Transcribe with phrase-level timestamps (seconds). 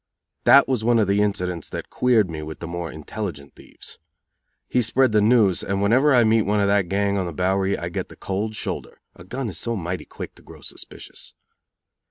[0.45, 3.99] That was one of the incidents that queered me with the more intelligent thieves.
[4.67, 7.77] He spread the news, and whenever I meet one of that gang on the Bowery
[7.77, 11.35] I get the cold shoulder, a gun is so mighty quick to grow suspicious.